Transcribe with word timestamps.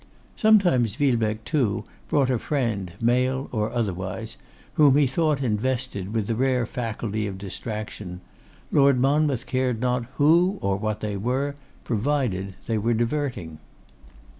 Sometimes 0.35 0.95
Villebecque, 0.95 1.43
too, 1.45 1.83
brought 2.09 2.31
a 2.31 2.39
friend, 2.39 2.93
male 2.99 3.47
or 3.51 3.71
otherwise, 3.71 4.35
whom 4.73 4.97
he 4.97 5.05
thought 5.05 5.43
invested 5.43 6.11
with 6.11 6.25
the 6.25 6.33
rare 6.33 6.65
faculty 6.65 7.27
of 7.27 7.37
distraction: 7.37 8.19
Lord 8.71 8.99
Monmouth 8.99 9.45
cared 9.45 9.79
not 9.79 10.05
who 10.15 10.57
or 10.59 10.75
what 10.77 11.01
they 11.01 11.17
were, 11.17 11.53
provided 11.83 12.55
they 12.65 12.79
were 12.79 12.95
diverting. 12.95 13.59